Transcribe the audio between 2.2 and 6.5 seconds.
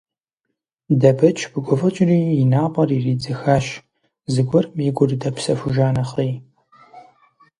и напӀэр иридзыхащ, зыгуэрым и гур дэпсэхужа нэхъей.